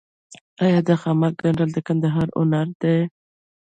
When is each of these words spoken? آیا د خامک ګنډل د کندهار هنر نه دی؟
آیا 0.65 0.79
د 0.87 0.89
خامک 1.01 1.33
ګنډل 1.41 1.69
د 1.73 1.77
کندهار 1.87 2.27
هنر 2.37 2.67
نه 2.71 2.77
دی؟ 2.81 2.97